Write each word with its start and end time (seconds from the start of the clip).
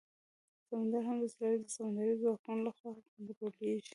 سمندر 0.67 1.01
هم 1.07 1.17
د 1.19 1.23
اسرائیلو 1.29 1.63
د 1.65 1.69
سمندري 1.75 2.13
ځواکونو 2.21 2.61
لخوا 2.67 2.91
کنټرولېږي. 3.15 3.89